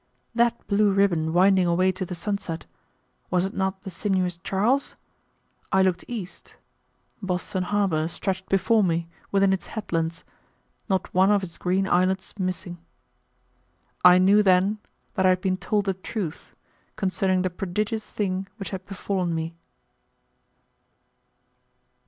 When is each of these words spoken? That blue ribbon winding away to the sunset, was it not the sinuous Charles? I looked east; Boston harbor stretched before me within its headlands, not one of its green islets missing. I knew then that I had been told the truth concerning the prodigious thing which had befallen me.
That 0.33 0.65
blue 0.65 0.91
ribbon 0.91 1.31
winding 1.31 1.67
away 1.67 1.91
to 1.91 2.07
the 2.07 2.15
sunset, 2.15 2.65
was 3.29 3.45
it 3.45 3.53
not 3.53 3.83
the 3.83 3.91
sinuous 3.91 4.39
Charles? 4.39 4.95
I 5.71 5.83
looked 5.83 6.03
east; 6.07 6.55
Boston 7.21 7.61
harbor 7.61 8.07
stretched 8.07 8.49
before 8.49 8.83
me 8.83 9.07
within 9.31 9.53
its 9.53 9.67
headlands, 9.67 10.23
not 10.89 11.13
one 11.13 11.29
of 11.29 11.43
its 11.43 11.59
green 11.59 11.87
islets 11.87 12.39
missing. 12.39 12.79
I 14.03 14.17
knew 14.17 14.41
then 14.41 14.79
that 15.13 15.27
I 15.27 15.29
had 15.29 15.41
been 15.41 15.57
told 15.57 15.85
the 15.85 15.93
truth 15.93 16.55
concerning 16.95 17.43
the 17.43 17.51
prodigious 17.51 18.09
thing 18.09 18.47
which 18.57 18.71
had 18.71 18.83
befallen 18.87 19.35
me. 19.35 19.53